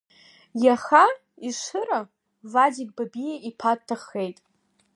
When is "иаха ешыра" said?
0.63-2.01